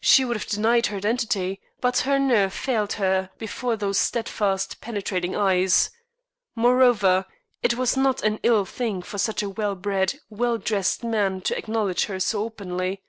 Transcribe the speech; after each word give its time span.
She 0.00 0.24
would 0.24 0.36
have 0.36 0.48
denied 0.48 0.86
her 0.86 0.96
identity, 0.96 1.60
but 1.80 1.98
her 1.98 2.18
nerve 2.18 2.52
failed 2.52 2.94
her 2.94 3.30
before 3.38 3.76
those 3.76 3.98
steadfast, 4.00 4.80
penetrating 4.80 5.36
eyes. 5.36 5.90
Moreover, 6.56 7.24
it 7.62 7.74
was 7.76 7.96
not 7.96 8.20
an 8.24 8.40
ill 8.42 8.64
thing 8.64 9.00
for 9.00 9.18
such 9.18 9.44
a 9.44 9.48
well 9.50 9.76
bred, 9.76 10.14
well 10.28 10.58
dressed 10.58 11.04
man 11.04 11.40
to 11.42 11.56
acknowledge 11.56 12.06
her 12.06 12.18
so 12.18 12.42
openly. 12.46 13.04